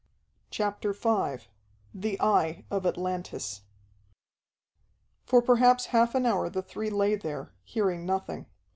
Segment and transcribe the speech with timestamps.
[0.49, 1.45] CHAPTER V
[1.93, 3.61] The Eye of Atlantis
[5.27, 8.47] For perhaps half an hour the three lay there, hearing nothing.